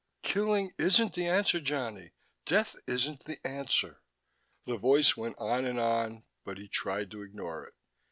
Killing 0.23 0.71
isn't 0.79 1.13
the 1.13 1.27
answer, 1.27 1.59
Johnny, 1.61 2.13
death 2.47 2.75
isn't 2.87 3.25
the 3.25 3.37
answer...." 3.45 4.01
The 4.65 4.77
voice 4.77 5.15
went 5.15 5.35
on 5.37 5.63
and 5.63 5.79
on, 5.79 6.23
but 6.43 6.57
he 6.57 6.67
tried 6.67 7.11
to 7.11 7.21
ignore 7.21 7.67
it. 7.67 7.75